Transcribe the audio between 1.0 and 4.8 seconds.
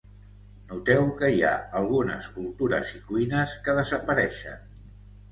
que hi ha algunes cultures i cuines que desapareixen.